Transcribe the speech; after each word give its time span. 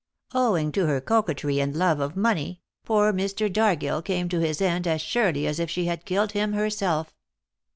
Owing 0.33 0.71
to 0.71 0.87
her 0.87 0.99
coquetry 0.99 1.59
and 1.59 1.75
love 1.75 1.99
of 1.99 2.15
money, 2.17 2.59
poor 2.83 3.13
Mr. 3.13 3.53
Dargill 3.53 4.01
came 4.01 4.29
to 4.29 4.39
his 4.39 4.59
end 4.59 4.87
as 4.87 4.99
surely 4.99 5.45
as 5.45 5.59
if 5.59 5.69
she 5.69 5.85
had 5.85 6.05
killed 6.05 6.31
him 6.31 6.53
herself." 6.53 7.13